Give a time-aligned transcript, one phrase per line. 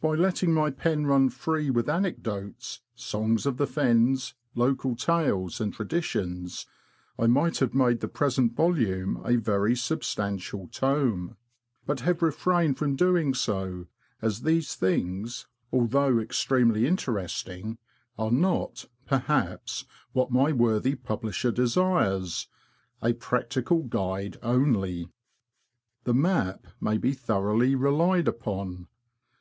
[0.00, 5.74] By letting my pen run free with anecdotes, songs of the fens, local tales, and
[5.74, 6.66] traditions,
[7.18, 7.80] I might VI PREFACE TO SECOND EDITION.
[7.82, 11.36] have made the present volume a very substantial tome,
[11.86, 13.86] but have refrained from doing so,
[14.22, 17.78] as these things, although extremely interesting,
[18.16, 22.46] are not, per haps, what my worthy publisher desires—
[23.02, 23.12] ''a.
[23.18, 25.10] practical guide only."
[26.04, 28.86] The Map may be thoroughly relied upon.